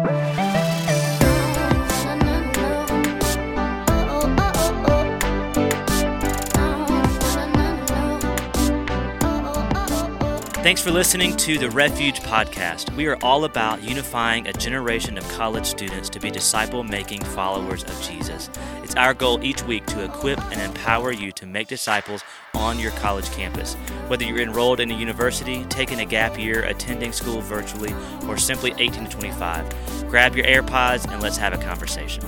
[0.00, 0.21] Bye.
[10.62, 12.94] Thanks for listening to the Refuge Podcast.
[12.94, 17.82] We are all about unifying a generation of college students to be disciple making followers
[17.82, 18.48] of Jesus.
[18.84, 22.22] It's our goal each week to equip and empower you to make disciples
[22.54, 23.74] on your college campus.
[24.06, 27.92] Whether you're enrolled in a university, taking a gap year, attending school virtually,
[28.28, 32.22] or simply 18 to 25, grab your AirPods and let's have a conversation.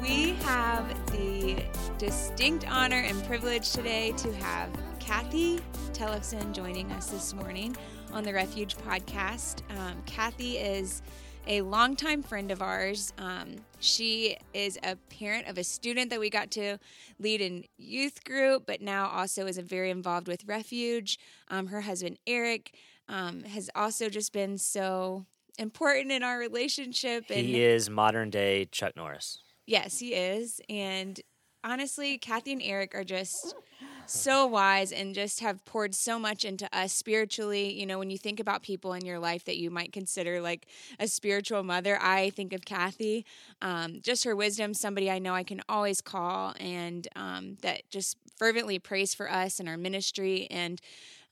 [0.00, 1.64] We have the
[1.98, 4.70] distinct honor and privilege today to have
[5.02, 5.58] Cathy
[5.92, 7.76] Tellefsen joining us this morning
[8.12, 9.62] on the Refuge podcast.
[9.76, 11.02] Um, Cathy is
[11.48, 13.12] a longtime friend of ours.
[13.18, 16.78] Um, she is a parent of a student that we got to
[17.18, 21.18] lead in youth group, but now also is very involved with Refuge.
[21.48, 22.72] Um, her husband, Eric,
[23.08, 25.26] um, has also just been so
[25.58, 27.24] important in our relationship.
[27.28, 29.40] And he is modern day Chuck Norris.
[29.66, 30.60] Yes, he is.
[30.68, 31.20] And
[31.64, 33.56] honestly, Cathy and Eric are just
[34.06, 37.72] so wise and just have poured so much into us spiritually.
[37.72, 40.66] You know, when you think about people in your life that you might consider like
[40.98, 43.24] a spiritual mother, I think of Cathy.
[43.60, 48.16] Um, just her wisdom, somebody I know I can always call, and um, that just
[48.36, 50.46] fervently prays for us and our ministry.
[50.50, 50.80] And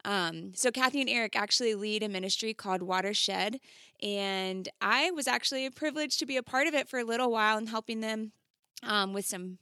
[0.04, 3.60] um, so, Cathy and Eric actually lead a ministry called Watershed,
[4.02, 7.30] and I was actually a privilege to be a part of it for a little
[7.30, 8.32] while and helping them
[8.82, 9.58] um, with some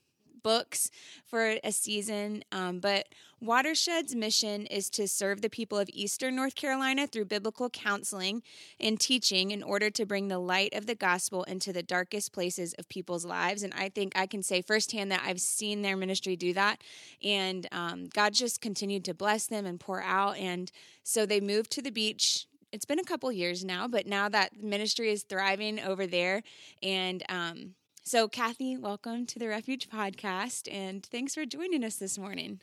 [0.48, 0.90] books
[1.26, 2.42] for a season.
[2.52, 7.68] Um, but Watershed's mission is to serve the people of Eastern North Carolina through biblical
[7.68, 8.42] counseling
[8.80, 12.72] and teaching in order to bring the light of the gospel into the darkest places
[12.78, 13.62] of people's lives.
[13.62, 16.80] And I think I can say firsthand that I've seen their ministry do that.
[17.22, 20.38] And um, God just continued to bless them and pour out.
[20.38, 24.28] And so they moved to the beach it's been a couple years now, but now
[24.28, 26.42] that ministry is thriving over there,
[26.82, 27.74] and um,
[28.08, 32.58] so, Cathy, welcome to the Refuge Podcast, and thanks for joining us this morning.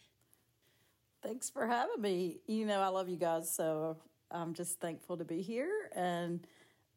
[1.21, 2.39] Thanks for having me.
[2.47, 3.97] You know, I love you guys, so
[4.31, 6.47] I'm just thankful to be here and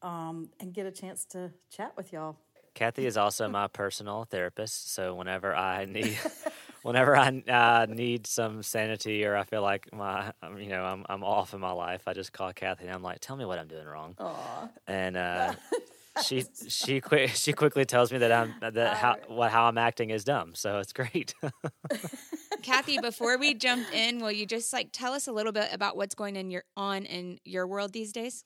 [0.01, 2.39] um, and get a chance to chat with y'all.
[2.73, 6.19] Cathy is also my personal therapist, so whenever I need,
[6.81, 11.05] whenever I uh, need some sanity or I feel like my, um, you know, I'm
[11.11, 13.59] I'm off in my life, I just call Cathy and I'm like, "Tell me what
[13.59, 14.71] I'm doing wrong." Aww.
[14.87, 15.53] And uh,
[16.25, 20.11] she she quick she quickly tells me that I'm that how what how I'm acting
[20.11, 20.55] is dumb.
[20.55, 21.35] So it's great.
[22.63, 25.97] Cathy, before we jump in, will you just like tell us a little bit about
[25.97, 28.45] what's going in your on in your world these days?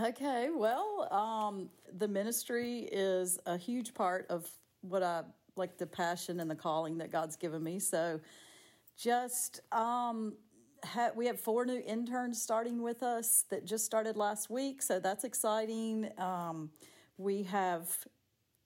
[0.00, 4.48] Okay, well, um, the ministry is a huge part of
[4.82, 5.22] what I
[5.56, 7.78] like the passion and the calling that God's given me.
[7.78, 8.20] So,
[8.96, 10.34] just um,
[10.84, 14.98] ha- we have four new interns starting with us that just started last week, so
[15.00, 16.10] that's exciting.
[16.18, 16.70] Um,
[17.16, 17.88] we have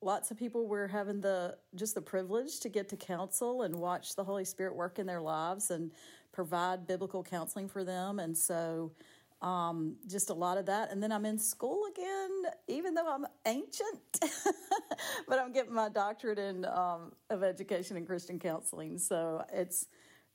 [0.01, 4.17] lots of people we're having the just the privilege to get to counsel and watch
[4.17, 5.93] the Holy Spirit work in their lives and
[6.33, 8.93] provide biblical counseling for them, and so.
[9.41, 10.93] Um, just a lot of that.
[10.93, 14.21] And then I'm in school again, even though I'm ancient,
[15.29, 18.99] but I'm getting my doctorate in um, of education and Christian counseling.
[18.99, 19.89] So it's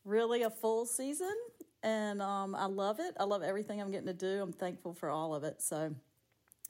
[0.07, 1.33] really a full season
[1.87, 3.15] and um, I love it.
[3.17, 4.41] I love everything I'm getting to do.
[4.41, 5.61] I'm thankful for all of it.
[5.61, 5.95] So,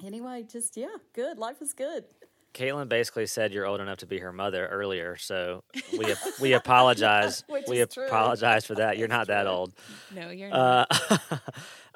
[0.06, 1.40] anyway, just yeah, good.
[1.40, 2.06] Life is good.
[2.54, 7.44] Caitlin basically said you're old enough to be her mother earlier, so we we apologize.
[7.68, 8.98] we apologize for that.
[8.98, 9.74] You're not that old.
[10.14, 10.88] No, you're not.
[11.10, 11.38] Uh,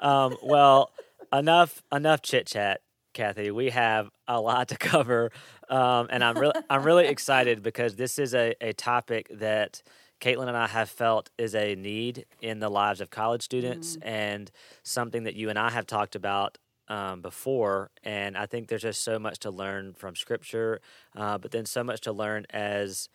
[0.00, 0.90] um, well,
[1.32, 2.80] enough enough chit chat,
[3.12, 3.52] Cathy.
[3.52, 5.30] We have a lot to cover,
[5.68, 9.82] um, and I'm really I'm really excited because this is a, a topic that
[10.22, 14.08] Caitlin and I have felt is a need in the lives of college students mm-hmm.
[14.08, 14.50] and
[14.84, 17.90] something that you and I have talked about um, before.
[18.04, 20.80] And I think there's just so much to learn from scripture,
[21.16, 23.08] uh, but then so much to learn as,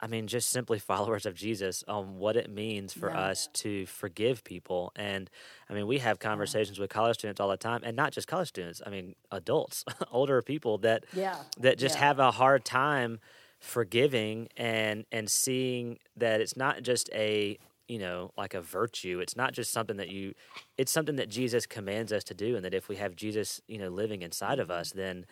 [0.00, 3.20] I mean, just simply followers of Jesus on what it means for yeah.
[3.20, 4.92] us to forgive people.
[4.96, 5.30] And
[5.70, 6.82] I mean, we have conversations yeah.
[6.82, 8.82] with college students all the time, and not just college students.
[8.84, 11.36] I mean, adults, older people that yeah.
[11.58, 13.20] that just have a hard time
[13.58, 17.58] forgiving and and seeing that it's not just a
[17.88, 19.20] you know like a virtue.
[19.20, 20.34] It's not just something that you
[20.76, 23.78] it's something that jesus commands us to do and that if we have jesus you
[23.78, 25.26] know living inside of us then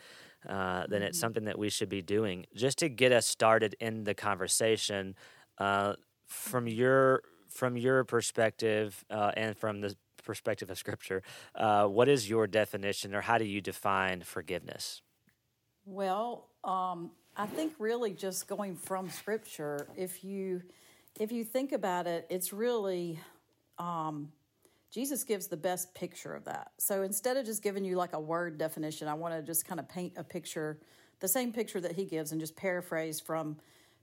[0.48, 1.24] uh, then it's mm-hmm.
[1.24, 2.46] something that we should be doing.
[2.54, 5.14] Just to get us started in the conversation
[5.58, 5.94] uh,
[6.26, 11.22] from your from your perspective uh, and from the perspective of scripture
[11.54, 15.02] uh, what is your definition or how do you define forgiveness?
[15.84, 20.62] Well um, I think really just going from scripture, if you
[21.20, 23.20] if you think about it, it's really
[23.78, 24.32] um,
[24.90, 26.70] Jesus gives the best picture of that.
[26.78, 29.78] So instead of just giving you like a word definition, I want to just kind
[29.78, 30.78] of paint a picture,
[31.20, 33.56] the same picture that he gives, and just paraphrase from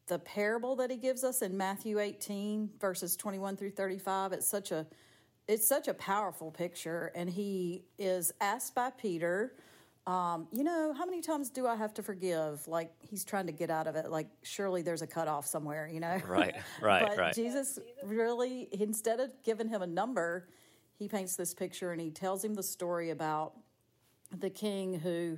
[0.07, 4.33] the parable that he gives us in Matthew 18 verses 21 through 35.
[4.33, 4.85] It's such a
[5.47, 9.53] it's such a powerful picture, and he is asked by Peter
[10.05, 12.67] um, you know, how many times do I have to forgive?
[12.67, 14.09] Like he's trying to get out of it.
[14.09, 16.19] Like surely there's a cutoff somewhere, you know?
[16.27, 17.33] Right, right, but right.
[17.33, 20.49] Jesus really, instead of giving him a number,
[20.97, 23.53] he paints this picture and he tells him the story about
[24.39, 25.37] the king who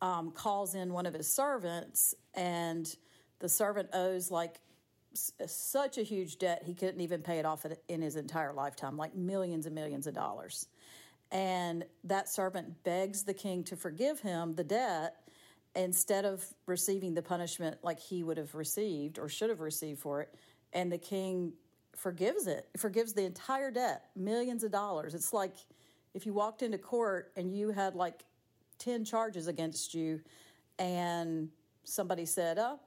[0.00, 2.94] um, calls in one of his servants, and
[3.38, 4.60] the servant owes like
[5.12, 8.96] s- such a huge debt he couldn't even pay it off in his entire lifetime,
[8.96, 10.66] like millions and millions of dollars.
[11.32, 15.16] And that servant begs the king to forgive him the debt
[15.76, 20.20] instead of receiving the punishment like he would have received or should have received for
[20.20, 20.34] it.
[20.72, 21.52] And the king
[21.96, 25.14] forgives it, forgives the entire debt, millions of dollars.
[25.14, 25.54] It's like
[26.14, 28.24] if you walked into court and you had like
[28.78, 30.20] 10 charges against you
[30.78, 31.48] and
[31.84, 32.80] somebody said, Oh,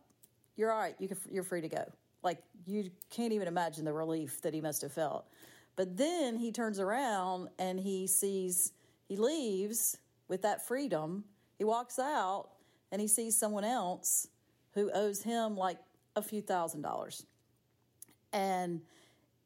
[0.56, 1.86] you're all right, you can, you're free to go.
[2.24, 5.28] Like you can't even imagine the relief that he must have felt.
[5.76, 8.74] But then he turns around and he sees,
[9.08, 9.98] he leaves
[10.28, 11.24] with that freedom.
[11.58, 12.50] He walks out
[12.92, 14.28] and he sees someone else
[14.74, 15.78] who owes him like
[16.16, 17.26] a few thousand dollars.
[18.32, 18.82] And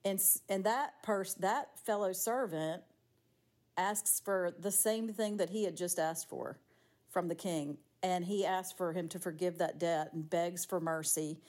[0.05, 2.83] and and that person, that fellow servant
[3.77, 6.57] asks for the same thing that he had just asked for
[7.09, 7.77] from the king.
[8.03, 11.39] And he asks for him to forgive that debt and begs for mercy.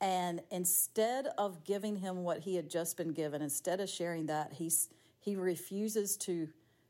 [0.00, 4.52] And instead of giving him what he had just been given, instead of sharing that,
[4.52, 4.90] he's,
[5.20, 6.48] he refuses to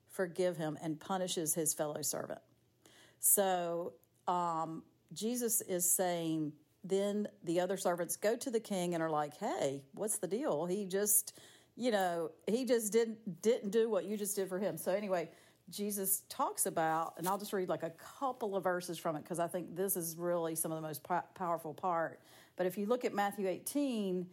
[0.09, 2.41] forgive him and punishes his fellow servant.
[3.21, 3.93] So
[4.27, 4.83] um,
[5.13, 6.53] Jesus is saying,
[6.89, 10.67] then the other servants go to the king and are like, "Hey, what's the deal?
[10.67, 11.39] He just,
[11.77, 15.29] you know, he just didn't didn't do what you just did for him." So anyway,
[15.69, 19.41] Jesus talks about, and I'll just read like a couple of verses from it because
[19.41, 21.03] I think this is really some of the most
[21.35, 22.21] powerful part.
[22.57, 24.27] But if you look at Matthew 18,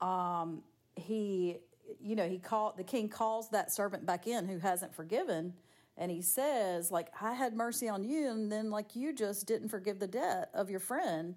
[0.00, 0.62] um,
[0.96, 1.58] he,
[2.00, 5.52] you know, he called the king calls that servant back in who hasn't forgiven,
[5.98, 9.68] and he says, like, I had mercy on you, and then like you just didn't
[9.68, 11.34] forgive the debt of your friend.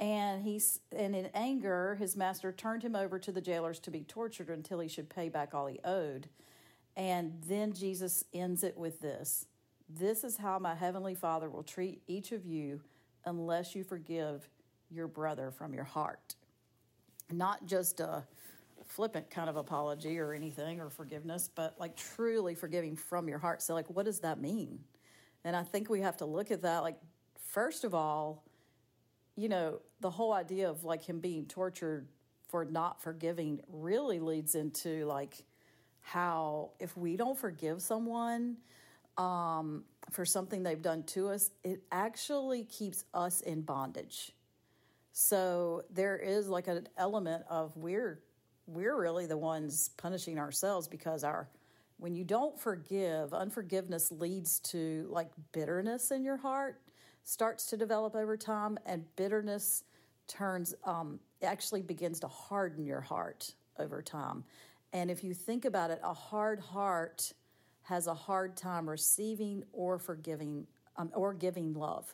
[0.00, 4.00] And he's and in anger, his master turned him over to the jailers to be
[4.00, 6.28] tortured until he should pay back all he owed.
[6.96, 9.46] And then Jesus ends it with this
[9.88, 12.80] This is how my heavenly Father will treat each of you
[13.24, 14.48] unless you forgive
[14.92, 16.34] your brother from your heart.
[17.30, 18.24] Not just a
[18.84, 23.62] flippant kind of apology or anything or forgiveness, but like truly forgiving from your heart.
[23.62, 24.80] So, like, what does that mean?
[25.44, 26.82] And I think we have to look at that.
[26.82, 26.98] Like,
[27.52, 28.44] first of all,
[29.36, 32.08] you know, the whole idea of like him being tortured
[32.48, 35.44] for not forgiving really leads into like
[36.00, 38.58] how if we don't forgive someone
[39.16, 44.32] um, for something they've done to us, it actually keeps us in bondage.
[45.12, 48.20] So there is like an element of we're
[48.66, 51.48] we're really the ones punishing ourselves because our
[51.98, 56.80] when you don't forgive, unforgiveness leads to like bitterness in your heart
[57.22, 59.84] starts to develop over time, and bitterness
[60.26, 64.42] turns um, actually begins to harden your heart over time.
[64.92, 67.32] And if you think about it, a hard heart
[67.82, 70.66] has a hard time receiving or forgiving
[70.96, 72.12] um, or giving love.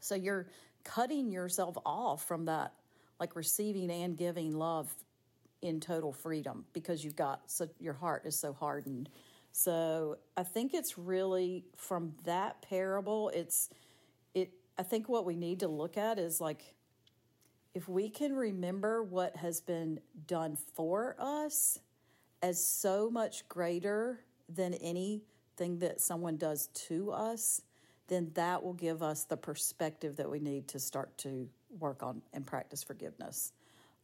[0.00, 0.48] So you're
[0.86, 2.72] cutting yourself off from that,
[3.18, 4.88] like receiving and giving love
[5.62, 9.08] in total freedom because you've got so your heart is so hardened.
[9.52, 13.30] So I think it's really from that parable.
[13.34, 13.68] It's
[14.34, 14.50] it.
[14.78, 16.62] I think what we need to look at is like
[17.74, 21.78] if we can remember what has been done for us
[22.42, 27.60] as so much greater than anything that someone does to us
[28.08, 31.48] then that will give us the perspective that we need to start to
[31.78, 33.52] work on and practice forgiveness.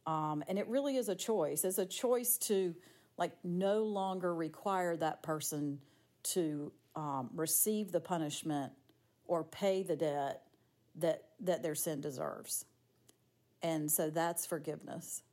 [0.05, 1.63] Um, and it really is a choice.
[1.63, 2.75] It's a choice to
[3.17, 5.79] like no longer require that person
[6.23, 8.73] to um, receive the punishment
[9.25, 10.41] or pay the debt
[10.95, 12.65] that that their sin deserves.
[13.61, 15.23] And so that's forgiveness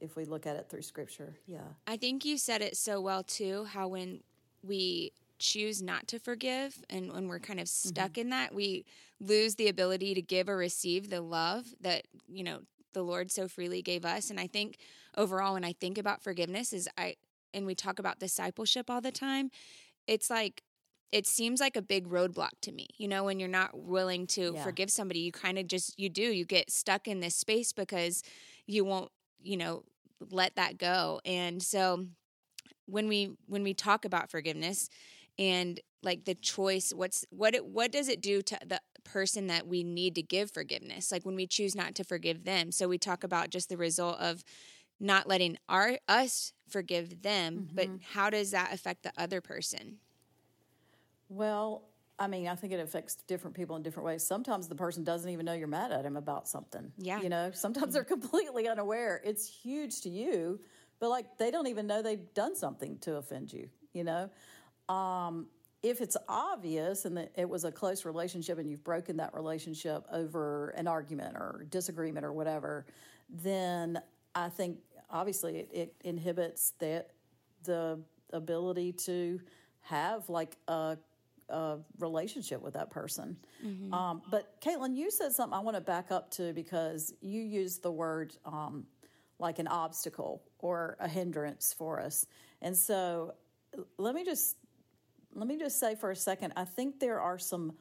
[0.00, 1.34] if we look at it through scripture.
[1.46, 1.60] Yeah.
[1.86, 4.20] I think you said it so well too how when
[4.62, 8.22] we choose not to forgive and when we're kind of stuck mm-hmm.
[8.22, 8.84] in that we
[9.20, 12.60] lose the ability to give or receive the love that you know
[12.92, 14.78] the lord so freely gave us and i think
[15.16, 17.14] overall when i think about forgiveness is i
[17.54, 19.50] and we talk about discipleship all the time
[20.06, 20.62] it's like
[21.10, 24.52] it seems like a big roadblock to me you know when you're not willing to
[24.54, 24.62] yeah.
[24.62, 28.22] forgive somebody you kind of just you do you get stuck in this space because
[28.66, 29.84] you won't you know
[30.30, 32.06] let that go and so
[32.86, 34.88] when we when we talk about forgiveness
[35.38, 39.66] and like the choice what's what it, what does it do to the person that
[39.66, 42.98] we need to give forgiveness like when we choose not to forgive them so we
[42.98, 44.44] talk about just the result of
[45.00, 47.96] not letting our us forgive them but mm-hmm.
[48.12, 49.98] how does that affect the other person
[51.28, 51.82] Well,
[52.18, 54.26] I mean, I think it affects different people in different ways.
[54.26, 56.92] Sometimes the person doesn't even know you're mad at him about something.
[56.98, 57.20] Yeah.
[57.20, 58.20] You know, sometimes they're mm-hmm.
[58.20, 59.20] completely unaware.
[59.24, 60.58] It's huge to you,
[60.98, 64.30] but like they don't even know they've done something to offend you, you know?
[64.88, 65.46] Um,
[65.82, 70.04] if it's obvious and that it was a close relationship and you've broken that relationship
[70.12, 72.84] over an argument or disagreement or whatever,
[73.28, 74.00] then
[74.34, 74.78] I think
[75.10, 77.10] obviously it, it inhibits that
[77.64, 78.00] the
[78.32, 79.40] ability to
[79.82, 80.98] have like a,
[81.48, 83.36] a relationship with that person.
[83.92, 87.82] Um, but Caitlin, you said something I want to back up to because you used
[87.82, 88.84] the word um,
[89.38, 92.26] like an obstacle or a hindrance for us,
[92.60, 93.34] and so
[93.96, 94.56] let me just
[95.38, 97.72] let me just say for a second i think there are some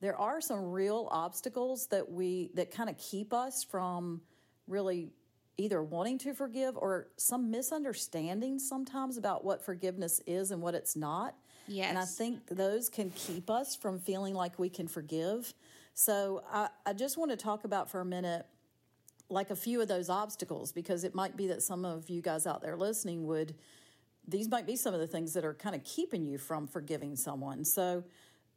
[0.00, 4.20] there are some real obstacles that we that kind of keep us from
[4.66, 5.10] really
[5.56, 10.94] either wanting to forgive or some misunderstanding sometimes about what forgiveness is and what it's
[10.94, 11.34] not.
[11.88, 15.52] And i think those can keep us from feeling like we can forgive.
[15.94, 18.46] So i, I just want to talk about for a minute
[19.30, 22.46] like a few of those obstacles because it might be that some of you guys
[22.46, 23.54] out there listening would
[24.28, 27.16] these might be some of the things that are kind of keeping you from forgiving
[27.16, 27.64] someone.
[27.64, 28.04] So,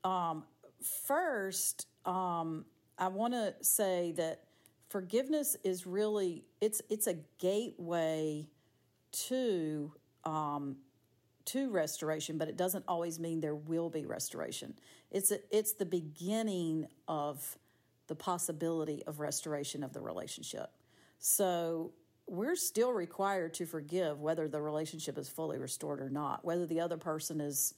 [0.03, 0.43] um,
[1.07, 2.65] first, um,
[2.97, 4.43] I want to say that
[4.89, 8.47] forgiveness is really it's it's a gateway
[9.11, 9.93] to
[10.25, 10.77] um,
[11.45, 14.75] to restoration, but it doesn't always mean there will be restoration.
[15.09, 17.57] It's a, it's the beginning of
[18.07, 20.69] the possibility of restoration of the relationship.
[21.17, 21.93] So
[22.31, 26.79] we're still required to forgive whether the relationship is fully restored or not, whether the
[26.79, 27.73] other person is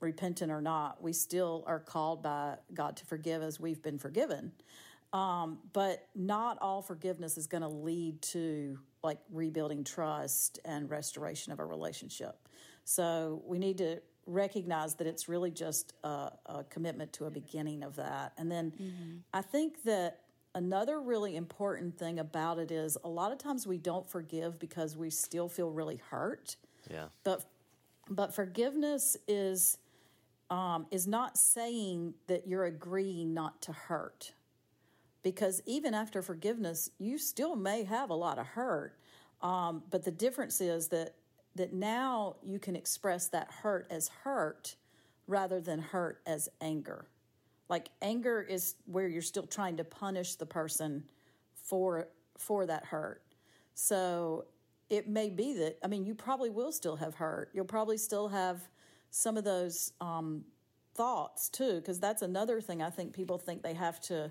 [0.00, 1.00] repentant or not.
[1.00, 4.50] We still are called by God to forgive as we've been forgiven.
[5.12, 11.52] Um, but not all forgiveness is going to lead to like rebuilding trust and restoration
[11.52, 12.48] of a relationship.
[12.82, 17.84] So we need to recognize that it's really just a, a commitment to a beginning
[17.84, 18.32] of that.
[18.38, 20.23] And then I think that
[20.54, 24.96] another really important thing about it is a lot of times we don't forgive because
[24.96, 26.56] we still feel really hurt.
[26.90, 27.06] Yeah.
[27.24, 27.44] But
[28.08, 29.78] but forgiveness is
[30.50, 34.32] um, is not saying that you're agreeing not to hurt,
[35.22, 38.98] because even after forgiveness, you still may have a lot of hurt.
[39.40, 41.14] Um, but the difference is that
[41.56, 44.76] that now you can express that hurt as hurt
[45.26, 47.06] rather than hurt as anger.
[47.68, 51.04] Like anger is where you're still trying to punish the person
[51.54, 53.22] for for that hurt.
[53.74, 54.46] So
[54.90, 57.50] it may be that I mean you probably will still have hurt.
[57.54, 58.68] You'll probably still have
[59.10, 60.44] some of those um,
[60.94, 64.30] thoughts too, because that's another thing I think people think they have to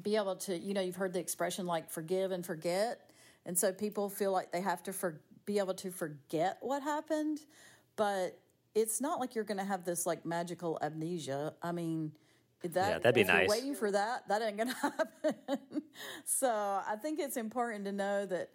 [0.00, 0.56] be able to.
[0.56, 3.10] You know, you've heard the expression like forgive and forget,
[3.44, 7.40] and so people feel like they have to for, be able to forget what happened,
[7.96, 8.38] but
[8.76, 11.54] it's not like you're going to have this like magical amnesia.
[11.62, 12.12] I mean.
[12.62, 13.48] That, Yeah, that'd be if you're nice.
[13.50, 15.82] waiting for that, that ain't gonna happen.
[16.24, 18.50] so I think it's important to know that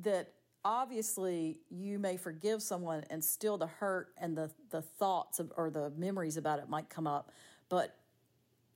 [0.00, 0.32] that
[0.64, 5.70] obviously you may forgive someone and still the hurt and the the thoughts of, or
[5.70, 7.30] the memories about it might come up,
[7.68, 7.98] but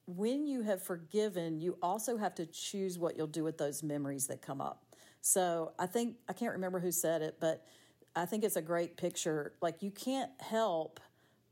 [0.06, 4.28] when you have forgiven, you also have to choose what you'll do with those memories
[4.28, 4.84] that come up.
[5.20, 7.64] So I think I can't remember who said it, but
[8.16, 9.52] I think it's a great picture.
[9.60, 11.00] Like you can't help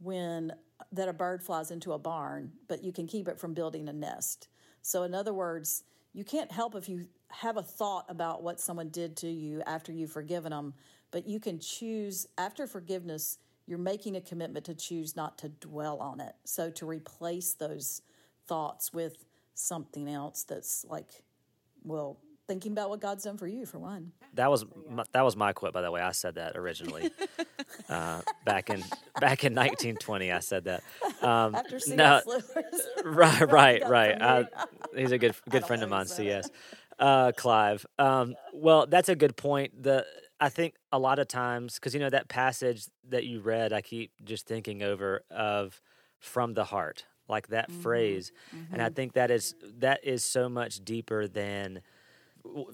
[0.00, 0.52] when
[0.92, 3.92] that a bird flies into a barn, but you can keep it from building a
[3.92, 4.48] nest.
[4.82, 8.88] So in other words, you can't help if you have a thought about what someone
[8.88, 10.72] did to you after you've forgiven them,
[11.10, 15.98] but you can choose after forgiveness, you're making a commitment to choose not to dwell
[15.98, 16.34] on it.
[16.44, 18.02] So to replace those
[18.46, 21.22] thoughts with something else that's like,
[21.82, 24.12] well, thinking about what God's done for you, for one.
[24.34, 26.00] That was my, that was my quote, by the way.
[26.00, 27.10] I said that originally
[27.88, 28.82] uh, back in
[29.20, 30.32] back in 1920.
[30.32, 30.82] I said that.
[31.22, 31.96] Um, After C.S.
[31.96, 32.88] no, Lewis.
[33.04, 34.20] right, right, right.
[34.20, 34.44] I,
[34.96, 36.06] he's a good good friend of mine.
[36.06, 36.44] said it.
[36.44, 36.50] CS,
[36.98, 37.86] uh, Clive.
[37.98, 39.82] Um, well, that's a good point.
[39.82, 40.04] The
[40.40, 43.80] I think a lot of times because you know that passage that you read, I
[43.80, 45.80] keep just thinking over of
[46.18, 47.80] from the heart, like that Mm-hmm.
[47.80, 48.32] phrase,
[48.72, 51.82] and I think that is that is so much deeper than w-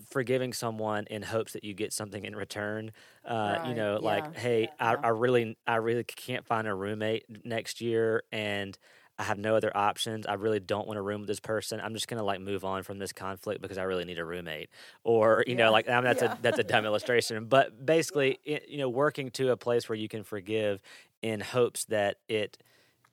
[0.09, 2.93] forgiving someone in hopes that you get something in return.
[3.25, 5.03] Uh, you Right, know, like, yeah, hey, I, yeah.
[5.03, 8.77] I really, I really can't find a roommate next year, and
[9.19, 10.27] I have no other options.
[10.27, 11.81] I really don't want to room with this person.
[11.81, 14.71] I'm just gonna like move on from this conflict because I really need a roommate.
[15.05, 15.57] Or you Yeah.
[15.57, 16.23] know, like I mean, that's Yeah.
[16.23, 19.97] a that's a dumb illustration, but basically, it, you know, working to a place where
[19.97, 20.81] you can forgive
[21.23, 22.59] in hopes that it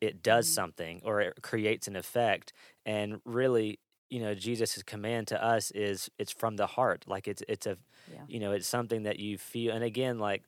[0.01, 0.53] it does Mm-hmm.
[0.53, 2.53] something or it creates an effect,
[2.85, 3.79] and really.
[4.09, 7.05] You know, Jesus' command to us is it's from the heart.
[7.07, 7.77] Like it's it's a
[8.11, 8.23] Yeah.
[8.27, 10.43] you know, it's something that you feel and again, like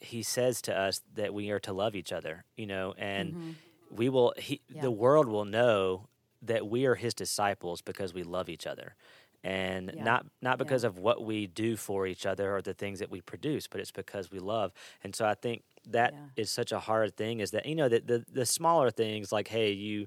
[0.00, 3.50] he says to us that we are to love each other, you know, and mm-hmm.
[3.90, 4.82] we will he Yeah.
[4.82, 6.08] the world will know
[6.42, 8.94] that we are his disciples because we love each other.
[9.42, 10.04] And Yeah.
[10.04, 13.20] not not because of what we do for each other or the things that we
[13.20, 14.72] produce, but it's because we love.
[15.02, 18.00] And so I think that is such a hard thing is that you know the
[18.00, 20.06] the, the smaller things like hey you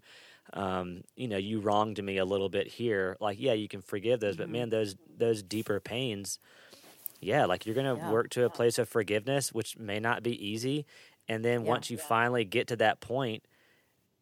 [0.54, 4.20] um, you know you wronged me a little bit here like yeah you can forgive
[4.20, 4.44] those Mm-hmm.
[4.44, 6.40] but man those those deeper pains
[7.22, 8.12] yeah like you're gonna Yeah.
[8.12, 10.86] work to a place of forgiveness which may not be easy
[11.28, 11.70] and then Yeah.
[11.70, 13.44] once you finally get to that point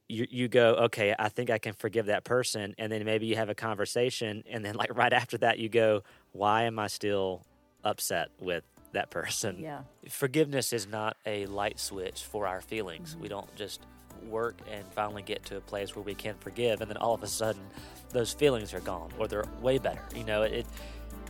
[0.07, 3.35] you you go okay i think i can forgive that person and then maybe you
[3.35, 7.43] have a conversation and then like right after that you go why am i still
[7.83, 8.63] upset with
[8.93, 9.81] that person Yeah.
[10.09, 13.81] forgiveness is not a light switch for our feelings we don't just
[14.23, 17.23] work and finally get to a place where we can forgive and then all of
[17.23, 17.61] a sudden
[18.09, 20.43] those feelings are gone or they're way better you know?
[20.43, 20.65] It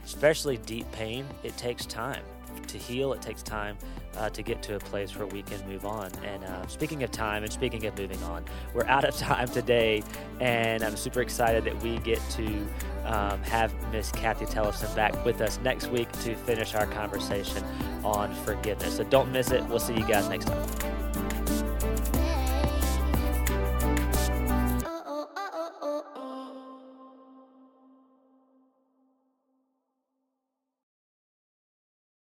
[0.04, 2.24] especially deep pain it takes time
[2.68, 3.77] to heal it takes time
[4.18, 6.10] uh, to get to a place where we can move on.
[6.24, 10.04] And uh, speaking of time and speaking of moving on we're out of time today
[10.39, 12.65] and i'm super excited that we get to
[13.06, 17.63] um, have miss cathy tellefsen back with us next week to finish our conversation
[18.04, 18.98] on forgiveness.
[18.98, 19.63] So don't miss it.
[19.65, 20.85] We'll see you guys next time